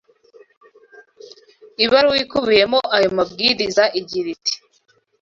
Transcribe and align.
Ibaruwa 1.83 2.17
ikubiyemo 2.23 2.79
ayo 2.95 3.09
mabwiriza 3.17 3.83
igira 3.99 4.27
ati“ 4.35 4.53